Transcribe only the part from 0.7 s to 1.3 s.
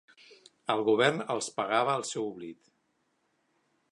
El Govern